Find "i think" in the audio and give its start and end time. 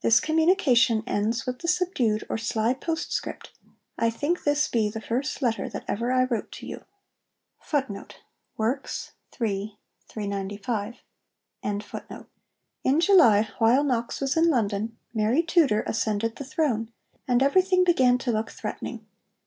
3.98-4.44